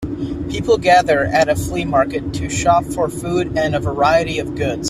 [0.49, 4.79] People gather at a flea market to shop for food and a variety of goods.